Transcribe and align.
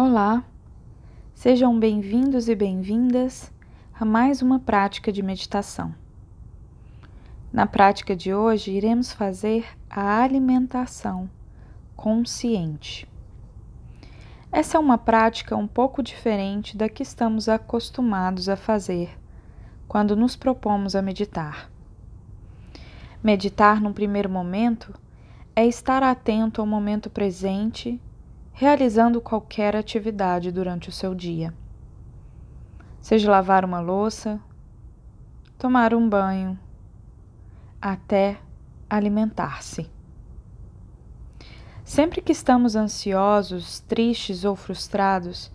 Olá, 0.00 0.44
sejam 1.34 1.76
bem-vindos 1.76 2.48
e 2.48 2.54
bem-vindas 2.54 3.52
a 3.92 4.04
mais 4.04 4.40
uma 4.40 4.60
prática 4.60 5.10
de 5.10 5.24
meditação. 5.24 5.92
Na 7.52 7.66
prática 7.66 8.14
de 8.14 8.32
hoje, 8.32 8.70
iremos 8.70 9.12
fazer 9.12 9.66
a 9.90 10.22
alimentação 10.22 11.28
consciente. 11.96 13.08
Essa 14.52 14.76
é 14.76 14.80
uma 14.80 14.96
prática 14.96 15.56
um 15.56 15.66
pouco 15.66 16.00
diferente 16.00 16.76
da 16.76 16.88
que 16.88 17.02
estamos 17.02 17.48
acostumados 17.48 18.48
a 18.48 18.54
fazer 18.54 19.18
quando 19.88 20.14
nos 20.14 20.36
propomos 20.36 20.94
a 20.94 21.02
meditar. 21.02 21.68
Meditar, 23.20 23.80
num 23.80 23.92
primeiro 23.92 24.30
momento, 24.30 24.94
é 25.56 25.66
estar 25.66 26.04
atento 26.04 26.60
ao 26.60 26.66
momento 26.68 27.10
presente 27.10 28.00
realizando 28.58 29.20
qualquer 29.20 29.76
atividade 29.76 30.50
durante 30.50 30.88
o 30.88 30.92
seu 30.92 31.14
dia. 31.14 31.54
Seja 33.00 33.30
lavar 33.30 33.64
uma 33.64 33.78
louça, 33.78 34.40
tomar 35.56 35.94
um 35.94 36.08
banho, 36.08 36.58
até 37.80 38.36
alimentar-se. 38.90 39.88
Sempre 41.84 42.20
que 42.20 42.32
estamos 42.32 42.74
ansiosos, 42.74 43.78
tristes 43.78 44.44
ou 44.44 44.56
frustrados, 44.56 45.52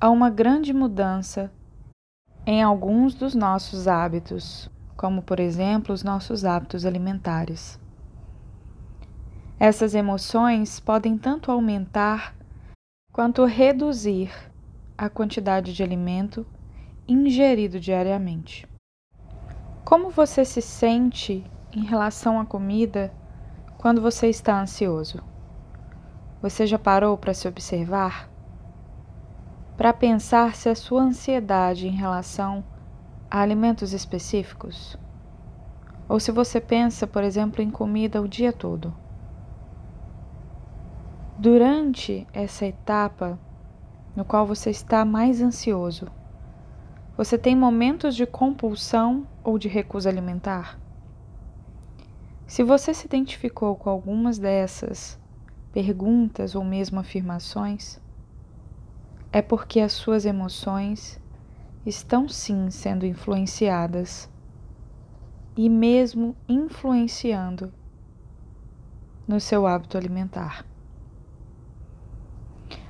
há 0.00 0.10
uma 0.10 0.28
grande 0.28 0.72
mudança 0.72 1.52
em 2.44 2.64
alguns 2.64 3.14
dos 3.14 3.36
nossos 3.36 3.86
hábitos, 3.86 4.68
como 4.96 5.22
por 5.22 5.38
exemplo 5.38 5.94
os 5.94 6.02
nossos 6.02 6.44
hábitos 6.44 6.84
alimentares. 6.84 7.78
Essas 9.58 9.94
emoções 9.94 10.80
podem 10.80 11.16
tanto 11.16 11.52
aumentar 11.52 12.34
quanto 13.12 13.44
reduzir 13.44 14.32
a 14.98 15.08
quantidade 15.08 15.72
de 15.72 15.82
alimento 15.82 16.44
ingerido 17.06 17.78
diariamente. 17.78 18.66
Como 19.84 20.10
você 20.10 20.44
se 20.44 20.60
sente 20.60 21.44
em 21.72 21.84
relação 21.84 22.40
à 22.40 22.44
comida 22.44 23.12
quando 23.78 24.00
você 24.00 24.28
está 24.28 24.60
ansioso? 24.60 25.22
Você 26.42 26.66
já 26.66 26.78
parou 26.78 27.16
para 27.16 27.32
se 27.32 27.46
observar? 27.46 28.28
Para 29.76 29.92
pensar 29.92 30.56
se 30.56 30.68
a 30.68 30.74
sua 30.74 31.02
ansiedade 31.02 31.86
em 31.86 31.94
relação 31.94 32.64
a 33.30 33.40
alimentos 33.40 33.92
específicos? 33.92 34.98
Ou 36.08 36.18
se 36.18 36.32
você 36.32 36.60
pensa, 36.60 37.06
por 37.06 37.22
exemplo, 37.22 37.62
em 37.62 37.70
comida 37.70 38.20
o 38.20 38.28
dia 38.28 38.52
todo? 38.52 39.03
Durante 41.44 42.26
essa 42.32 42.64
etapa 42.64 43.38
no 44.16 44.24
qual 44.24 44.46
você 44.46 44.70
está 44.70 45.04
mais 45.04 45.42
ansioso, 45.42 46.10
você 47.18 47.36
tem 47.36 47.54
momentos 47.54 48.16
de 48.16 48.24
compulsão 48.24 49.26
ou 49.44 49.58
de 49.58 49.68
recusa 49.68 50.08
alimentar? 50.08 50.80
Se 52.46 52.62
você 52.62 52.94
se 52.94 53.04
identificou 53.04 53.76
com 53.76 53.90
algumas 53.90 54.38
dessas 54.38 55.20
perguntas 55.70 56.54
ou 56.54 56.64
mesmo 56.64 56.98
afirmações, 56.98 58.00
é 59.30 59.42
porque 59.42 59.80
as 59.80 59.92
suas 59.92 60.24
emoções 60.24 61.20
estão 61.84 62.26
sim 62.26 62.70
sendo 62.70 63.04
influenciadas 63.04 64.30
e 65.54 65.68
mesmo 65.68 66.34
influenciando 66.48 67.70
no 69.28 69.38
seu 69.38 69.66
hábito 69.66 69.98
alimentar. 69.98 70.64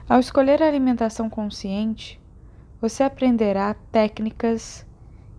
Ao 0.07 0.21
escolher 0.21 0.63
a 0.63 0.67
alimentação 0.67 1.31
consciente, 1.31 2.21
você 2.79 3.03
aprenderá 3.03 3.73
técnicas 3.91 4.87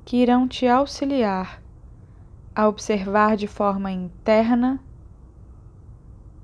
que 0.03 0.17
irão 0.17 0.47
te 0.47 0.67
auxiliar 0.67 1.61
a 2.55 2.67
observar 2.67 3.37
de 3.37 3.47
forma 3.47 3.91
interna 3.91 4.79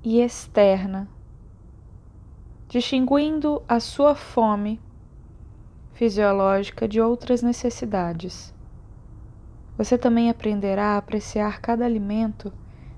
e 0.04 0.20
externa, 0.20 1.08
distinguindo 2.68 3.60
a 3.68 3.80
sua 3.80 4.14
fome 4.14 4.80
fisiológica 5.92 6.86
de 6.86 7.00
outras 7.00 7.42
necessidades. 7.42 8.54
Você 9.76 9.98
também 9.98 10.30
aprenderá 10.30 10.94
a 10.94 10.98
apreciar 10.98 11.60
cada 11.60 11.84
alimento 11.84 12.52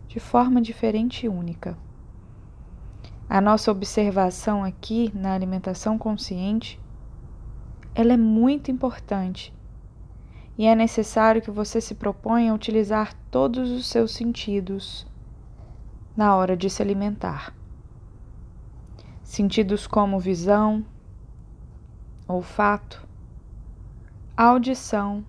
de 0.06 0.20
forma 0.20 0.60
diferente 0.60 1.24
e 1.24 1.28
única. 1.30 1.78
A 3.28 3.40
nossa 3.40 3.70
observação 3.70 4.62
aqui 4.62 5.10
na 5.14 5.32
alimentação 5.32 5.96
consciente, 5.96 6.80
ela 7.94 8.12
é 8.12 8.16
muito 8.16 8.70
importante 8.70 9.52
e 10.56 10.66
é 10.66 10.74
necessário 10.74 11.42
que 11.42 11.50
você 11.50 11.80
se 11.80 11.94
proponha 11.94 12.52
a 12.52 12.54
utilizar 12.54 13.14
todos 13.30 13.70
os 13.70 13.86
seus 13.86 14.12
sentidos 14.12 15.06
na 16.16 16.36
hora 16.36 16.56
de 16.56 16.70
se 16.70 16.82
alimentar. 16.82 17.54
Sentidos 19.22 19.86
como 19.86 20.20
visão, 20.20 20.84
olfato, 22.28 23.06
audição, 24.36 25.24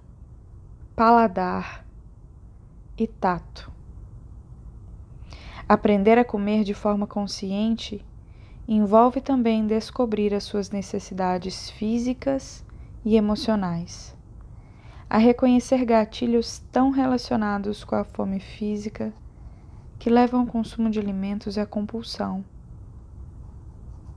paladar 0.96 1.86
e 2.98 3.08
tato. 3.08 3.75
Aprender 5.68 6.20
a 6.20 6.24
comer 6.24 6.64
de 6.64 6.76
forma 6.76 7.08
consciente 7.08 8.06
envolve 8.68 9.20
também 9.20 9.66
descobrir 9.66 10.32
as 10.32 10.44
suas 10.44 10.70
necessidades 10.70 11.72
físicas 11.72 12.64
e 13.04 13.16
emocionais, 13.16 14.16
a 15.10 15.18
reconhecer 15.18 15.84
gatilhos 15.84 16.60
tão 16.72 16.92
relacionados 16.92 17.84
com 17.84 17.96
a 17.96 18.04
fome 18.04 18.40
física 18.40 19.12
que 19.98 20.08
levam 20.08 20.42
ao 20.42 20.46
consumo 20.46 20.88
de 20.88 21.00
alimentos 21.00 21.58
e 21.58 21.60
à 21.60 21.66
compulsão. 21.66 22.46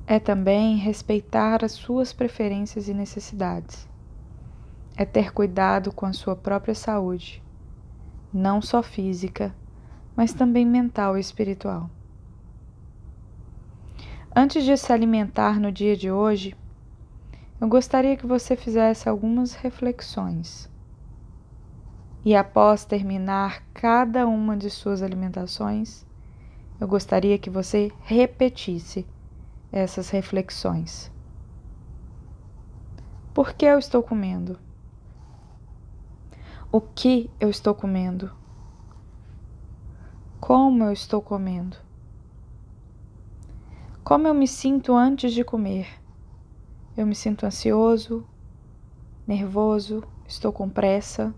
É 0.06 0.18
também 0.18 0.76
respeitar 0.76 1.64
as 1.64 1.72
suas 1.72 2.12
preferências 2.12 2.88
e 2.88 2.94
necessidades. 2.94 3.88
É 4.98 5.06
ter 5.06 5.32
cuidado 5.32 5.92
com 5.92 6.04
a 6.04 6.12
sua 6.12 6.36
própria 6.36 6.74
saúde, 6.74 7.42
não 8.32 8.60
só 8.60 8.82
física, 8.82 9.54
mas 10.18 10.32
também 10.32 10.66
mental 10.66 11.16
e 11.16 11.20
espiritual. 11.20 11.88
Antes 14.34 14.64
de 14.64 14.76
se 14.76 14.92
alimentar 14.92 15.60
no 15.60 15.70
dia 15.70 15.96
de 15.96 16.10
hoje, 16.10 16.56
eu 17.60 17.68
gostaria 17.68 18.16
que 18.16 18.26
você 18.26 18.56
fizesse 18.56 19.08
algumas 19.08 19.54
reflexões. 19.54 20.68
E 22.24 22.34
após 22.34 22.84
terminar 22.84 23.62
cada 23.72 24.26
uma 24.26 24.56
de 24.56 24.68
suas 24.70 25.04
alimentações, 25.04 26.04
eu 26.80 26.88
gostaria 26.88 27.38
que 27.38 27.48
você 27.48 27.92
repetisse 28.00 29.06
essas 29.70 30.10
reflexões. 30.10 31.12
Por 33.32 33.52
que 33.52 33.66
eu 33.66 33.78
estou 33.78 34.02
comendo? 34.02 34.58
O 36.72 36.80
que 36.80 37.30
eu 37.38 37.48
estou 37.48 37.72
comendo? 37.72 38.36
Como 40.40 40.84
eu 40.84 40.92
estou 40.92 41.20
comendo? 41.20 41.76
Como 44.04 44.26
eu 44.26 44.32
me 44.32 44.46
sinto 44.46 44.94
antes 44.94 45.34
de 45.34 45.44
comer? 45.44 46.00
Eu 46.96 47.06
me 47.06 47.14
sinto 47.14 47.44
ansioso, 47.44 48.24
nervoso, 49.26 50.02
estou 50.26 50.52
com 50.52 50.70
pressa. 50.70 51.34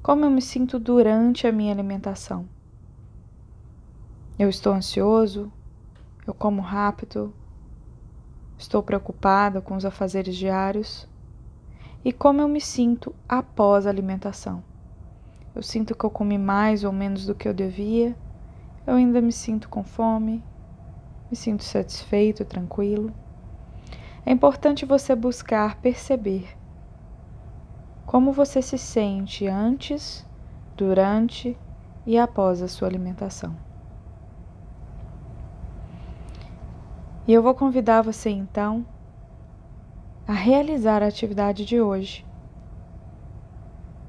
Como 0.00 0.24
eu 0.24 0.30
me 0.30 0.40
sinto 0.40 0.78
durante 0.78 1.46
a 1.46 1.52
minha 1.52 1.72
alimentação? 1.72 2.48
Eu 4.38 4.48
estou 4.48 4.72
ansioso, 4.72 5.52
eu 6.24 6.32
como 6.32 6.62
rápido, 6.62 7.34
estou 8.56 8.82
preocupada 8.82 9.60
com 9.60 9.74
os 9.74 9.84
afazeres 9.84 10.36
diários. 10.36 11.06
E 12.04 12.12
como 12.12 12.40
eu 12.40 12.48
me 12.48 12.60
sinto 12.60 13.14
após 13.28 13.86
a 13.86 13.90
alimentação? 13.90 14.62
Eu 15.54 15.62
sinto 15.62 15.94
que 15.94 16.04
eu 16.04 16.10
comi 16.10 16.38
mais 16.38 16.82
ou 16.82 16.92
menos 16.92 17.26
do 17.26 17.34
que 17.34 17.46
eu 17.46 17.52
devia. 17.52 18.16
Eu 18.86 18.94
ainda 18.94 19.20
me 19.20 19.32
sinto 19.32 19.68
com 19.68 19.84
fome. 19.84 20.42
Me 21.30 21.36
sinto 21.36 21.62
satisfeito, 21.62 22.44
tranquilo. 22.44 23.12
É 24.24 24.32
importante 24.32 24.86
você 24.86 25.14
buscar 25.14 25.76
perceber 25.76 26.56
como 28.06 28.32
você 28.32 28.62
se 28.62 28.78
sente 28.78 29.46
antes, 29.46 30.26
durante 30.76 31.56
e 32.06 32.18
após 32.18 32.62
a 32.62 32.68
sua 32.68 32.88
alimentação. 32.88 33.54
E 37.26 37.32
eu 37.32 37.42
vou 37.42 37.54
convidar 37.54 38.02
você 38.02 38.30
então 38.30 38.84
a 40.26 40.32
realizar 40.32 41.02
a 41.02 41.06
atividade 41.06 41.64
de 41.64 41.80
hoje 41.80 42.26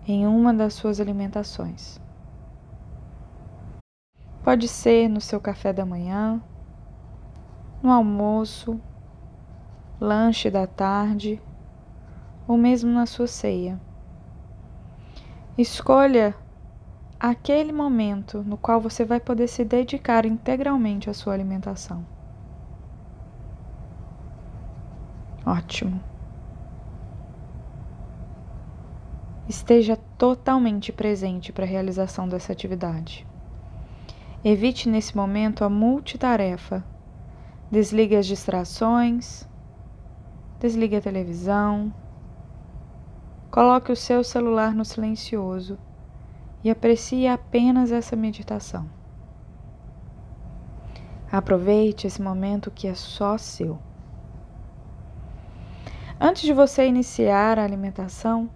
em 0.08 0.28
uma 0.28 0.54
das 0.54 0.74
suas 0.74 1.00
alimentações. 1.00 2.00
Pode 4.44 4.68
ser 4.68 5.08
no 5.08 5.22
seu 5.22 5.40
café 5.40 5.72
da 5.72 5.86
manhã, 5.86 6.42
no 7.82 7.92
almoço, 7.92 8.80
lanche 10.00 10.50
da 10.50 10.68
tarde 10.68 11.42
ou 12.48 12.58
mesmo 12.58 12.92
na 12.92 13.06
sua 13.06 13.28
ceia. 13.28 13.80
Escolha 15.58 16.36
aquele 17.20 17.72
momento 17.72 18.44
no 18.44 18.58
qual 18.58 18.82
você 18.82 19.06
vai 19.06 19.20
poder 19.20 19.48
se 19.48 19.64
dedicar 19.64 20.26
integralmente 20.26 21.10
à 21.10 21.14
sua 21.14 21.34
alimentação. 21.34 22.06
Ótimo. 25.46 26.13
Esteja 29.48 29.98
totalmente 30.18 30.92
presente 30.92 31.52
para 31.52 31.66
a 31.66 31.68
realização 31.68 32.28
dessa 32.28 32.54
atividade. 32.54 33.28
Evite 34.44 34.88
nesse 34.88 35.16
momento 35.16 35.64
a 35.64 35.70
multitarefa. 35.70 36.84
Desligue 37.70 38.16
as 38.16 38.26
distrações, 38.26 39.48
desligue 40.60 40.96
a 40.96 41.02
televisão, 41.02 41.94
coloque 43.52 43.92
o 43.92 43.96
seu 43.96 44.24
celular 44.24 44.74
no 44.74 44.86
silencioso 44.86 45.78
e 46.64 46.70
aprecie 46.70 47.28
apenas 47.28 47.92
essa 47.92 48.16
meditação. 48.16 48.90
Aproveite 51.32 52.06
esse 52.08 52.22
momento 52.22 52.72
que 52.72 52.88
é 52.88 52.94
só 52.94 53.38
seu. 53.38 53.80
Antes 56.20 56.44
de 56.44 56.54
você 56.54 56.86
iniciar 56.86 57.58
a 57.58 57.64
alimentação, 57.64 58.50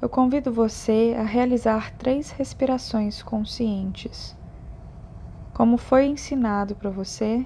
eu 0.00 0.08
convido 0.08 0.50
você 0.50 1.14
a 1.18 1.22
realizar 1.22 1.94
três 1.96 2.30
respirações 2.30 3.22
conscientes, 3.22 4.34
como 5.52 5.76
foi 5.76 6.06
ensinado 6.06 6.74
para 6.74 6.88
você 6.88 7.44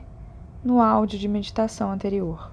no 0.63 0.81
áudio 0.81 1.19
de 1.19 1.27
meditação 1.27 1.91
anterior. 1.91 2.53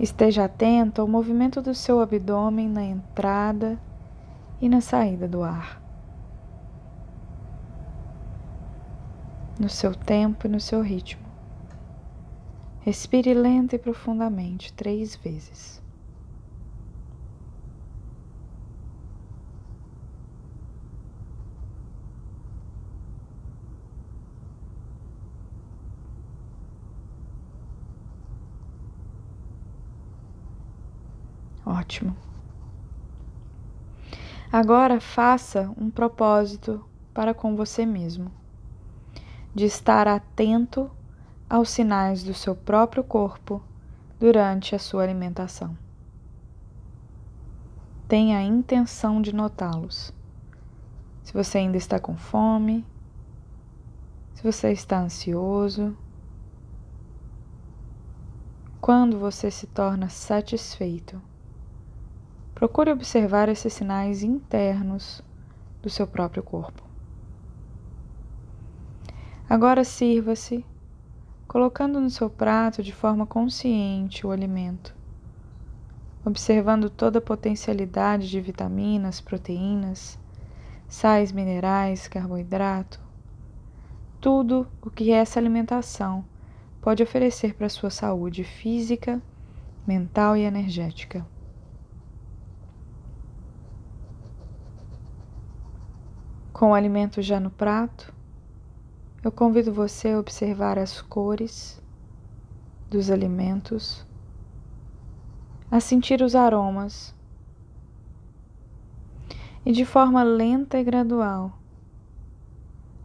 Esteja 0.00 0.46
atento 0.46 1.02
ao 1.02 1.06
movimento 1.06 1.60
do 1.60 1.74
seu 1.74 2.00
abdômen 2.00 2.68
na 2.68 2.82
entrada 2.82 3.78
e 4.58 4.68
na 4.68 4.80
saída 4.80 5.28
do 5.28 5.42
ar. 5.42 5.80
No 9.60 9.68
seu 9.68 9.94
tempo 9.94 10.46
e 10.46 10.50
no 10.50 10.58
seu 10.58 10.80
ritmo. 10.80 11.22
Respire 12.80 13.34
lenta 13.34 13.76
e 13.76 13.78
profundamente 13.78 14.72
três 14.72 15.14
vezes. 15.14 15.81
Ótimo. 31.72 32.14
Agora 34.52 35.00
faça 35.00 35.72
um 35.78 35.90
propósito 35.90 36.84
para 37.14 37.32
com 37.32 37.56
você 37.56 37.86
mesmo, 37.86 38.30
de 39.54 39.64
estar 39.64 40.06
atento 40.06 40.90
aos 41.48 41.70
sinais 41.70 42.22
do 42.22 42.34
seu 42.34 42.54
próprio 42.54 43.02
corpo 43.02 43.62
durante 44.20 44.74
a 44.74 44.78
sua 44.78 45.02
alimentação. 45.02 45.74
Tenha 48.06 48.36
a 48.36 48.42
intenção 48.42 49.22
de 49.22 49.34
notá-los. 49.34 50.12
Se 51.22 51.32
você 51.32 51.56
ainda 51.56 51.78
está 51.78 51.98
com 51.98 52.18
fome, 52.18 52.84
se 54.34 54.42
você 54.42 54.72
está 54.72 55.00
ansioso, 55.00 55.96
quando 58.78 59.18
você 59.18 59.50
se 59.50 59.66
torna 59.66 60.10
satisfeito. 60.10 61.31
Procure 62.62 62.92
observar 62.92 63.48
esses 63.48 63.72
sinais 63.72 64.22
internos 64.22 65.20
do 65.82 65.90
seu 65.90 66.06
próprio 66.06 66.44
corpo. 66.44 66.80
Agora 69.50 69.82
sirva-se, 69.82 70.64
colocando 71.48 72.00
no 72.00 72.08
seu 72.08 72.30
prato 72.30 72.80
de 72.80 72.92
forma 72.92 73.26
consciente 73.26 74.24
o 74.24 74.30
alimento, 74.30 74.94
observando 76.24 76.88
toda 76.88 77.18
a 77.18 77.20
potencialidade 77.20 78.30
de 78.30 78.40
vitaminas, 78.40 79.20
proteínas, 79.20 80.16
sais 80.86 81.32
minerais, 81.32 82.06
carboidrato, 82.06 83.00
tudo 84.20 84.68
o 84.80 84.88
que 84.88 85.10
essa 85.10 85.40
alimentação 85.40 86.24
pode 86.80 87.02
oferecer 87.02 87.54
para 87.54 87.66
a 87.66 87.70
sua 87.70 87.90
saúde 87.90 88.44
física, 88.44 89.20
mental 89.84 90.36
e 90.36 90.42
energética. 90.42 91.26
Com 96.62 96.70
o 96.70 96.74
alimento 96.74 97.20
já 97.20 97.40
no 97.40 97.50
prato, 97.50 98.14
eu 99.24 99.32
convido 99.32 99.72
você 99.72 100.10
a 100.10 100.20
observar 100.20 100.78
as 100.78 101.02
cores 101.02 101.82
dos 102.88 103.10
alimentos, 103.10 104.06
a 105.68 105.80
sentir 105.80 106.22
os 106.22 106.36
aromas 106.36 107.12
e 109.66 109.72
de 109.72 109.84
forma 109.84 110.22
lenta 110.22 110.78
e 110.78 110.84
gradual, 110.84 111.52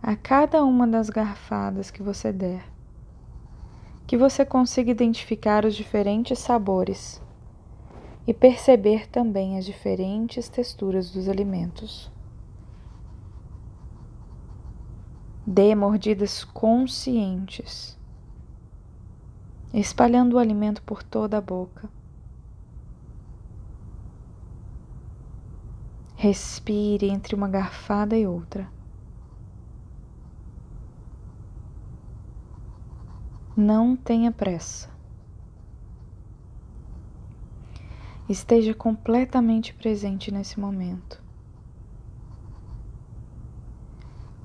a 0.04 0.16
cada 0.16 0.64
uma 0.64 0.86
das 0.86 1.10
garfadas 1.10 1.90
que 1.90 2.04
você 2.04 2.32
der, 2.32 2.64
que 4.06 4.16
você 4.16 4.46
consiga 4.46 4.92
identificar 4.92 5.66
os 5.66 5.74
diferentes 5.74 6.38
sabores 6.38 7.20
e 8.28 8.36
perceber 8.36 9.08
também 9.08 9.58
as 9.58 9.66
diferentes 9.66 10.48
texturas 10.48 11.10
dos 11.10 11.28
alimentos. 11.28 12.16
Dê 15.50 15.74
mordidas 15.74 16.44
conscientes, 16.44 17.98
espalhando 19.74 20.34
o 20.34 20.40
alimento 20.40 20.82
por 20.82 21.02
toda 21.02 21.38
a 21.38 21.42
boca. 21.42 21.90
Respire 26.18 27.10
entre 27.10 27.34
uma 27.34 27.48
garfada 27.48 28.18
e 28.18 28.28
outra. 28.28 28.70
Não 33.56 33.96
tenha 33.96 34.34
pressa. 34.34 34.90
Esteja 38.28 38.74
completamente 38.74 39.74
presente 39.74 40.30
nesse 40.30 40.60
momento. 40.60 41.26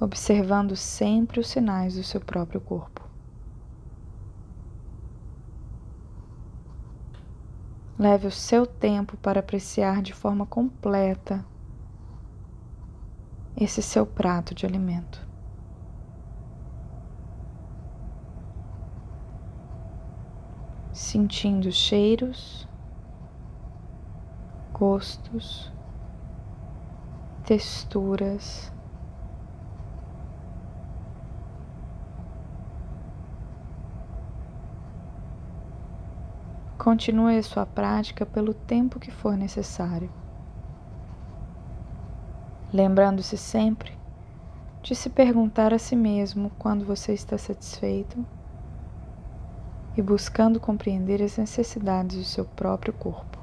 Observando 0.03 0.75
sempre 0.75 1.39
os 1.39 1.47
sinais 1.47 1.95
do 1.95 2.03
seu 2.03 2.21
próprio 2.21 2.61
corpo. 2.61 3.09
Leve 7.97 8.27
o 8.27 8.31
seu 8.33 8.67
tempo 8.67 9.17
para 9.19 9.39
apreciar 9.39 10.03
de 10.03 10.13
forma 10.13 10.45
completa 10.45 11.45
esse 13.57 13.81
seu 13.81 14.05
prato 14.05 14.57
de 14.57 14.67
alimento. 14.67 15.25
Sentindo 20.93 21.71
cheiros, 21.71 22.69
gostos, 24.73 25.73
texturas, 27.45 28.73
Continue 36.83 37.39
a 37.39 37.43
sua 37.45 37.65
prática 37.65 38.27
pelo 38.27 38.53
tempo 38.53 38.99
que 38.99 39.13
for 39.13 39.37
necessário. 39.37 40.11
Lembrando-se 42.73 43.39
sempre 43.39 43.97
de 44.83 44.97
se 44.97 45.09
perguntar 45.09 45.73
a 45.73 45.79
si 45.79 45.95
mesmo 45.95 46.51
quando 46.59 46.85
você 46.85 47.13
está 47.13 47.39
satisfeito 47.39 48.27
e 49.97 50.03
buscando 50.03 50.59
compreender 50.59 51.23
as 51.23 51.39
necessidades 51.39 52.17
do 52.17 52.25
seu 52.25 52.45
próprio 52.45 52.93
corpo. 52.93 53.39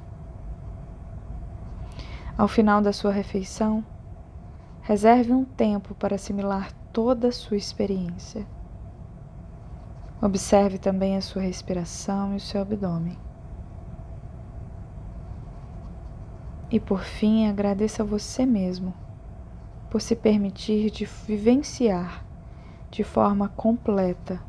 Ao 2.36 2.46
final 2.46 2.82
da 2.82 2.92
sua 2.92 3.10
refeição, 3.10 3.82
reserve 4.82 5.32
um 5.32 5.46
tempo 5.46 5.94
para 5.94 6.16
assimilar 6.16 6.70
toda 6.92 7.28
a 7.28 7.32
sua 7.32 7.56
experiência. 7.56 8.46
Observe 10.20 10.76
também 10.76 11.16
a 11.16 11.22
sua 11.22 11.40
respiração 11.40 12.34
e 12.34 12.36
o 12.36 12.40
seu 12.40 12.60
abdômen. 12.60 13.29
E 16.70 16.78
por 16.78 17.00
fim, 17.00 17.48
agradeça 17.48 18.02
a 18.02 18.06
você 18.06 18.46
mesmo 18.46 18.94
por 19.90 20.00
se 20.00 20.14
permitir 20.14 20.90
de 20.90 21.04
vivenciar 21.04 22.24
de 22.90 23.02
forma 23.02 23.48
completa 23.48 24.40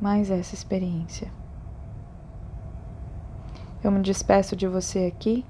mais 0.00 0.30
essa 0.30 0.54
experiência. 0.54 1.30
Eu 3.84 3.90
me 3.90 4.00
despeço 4.00 4.56
de 4.56 4.66
você 4.66 5.06
aqui, 5.06 5.44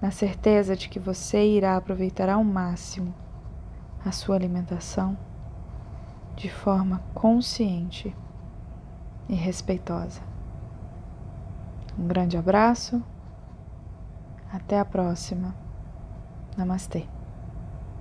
na 0.00 0.10
certeza 0.10 0.76
de 0.76 0.88
que 0.88 0.98
você 0.98 1.44
irá 1.44 1.76
aproveitar 1.76 2.28
ao 2.28 2.44
máximo 2.44 3.14
a 4.04 4.10
sua 4.10 4.36
alimentação 4.36 5.16
de 6.34 6.50
forma 6.50 7.02
consciente 7.14 8.14
e 9.28 9.34
respeitosa. 9.34 10.20
Um 11.98 12.06
grande 12.06 12.36
abraço, 12.36 13.02
até 14.52 14.78
a 14.78 14.84
próxima. 14.84 15.54
Namastê. 16.56 17.06